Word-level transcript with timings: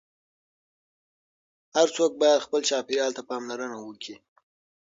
هر 1.75 1.87
څوک 1.95 2.11
باید 2.21 2.45
خپل 2.45 2.61
چاپیریال 2.69 3.11
ته 3.17 3.21
پاملرنه 3.29 3.77
وکړي. 3.81 4.15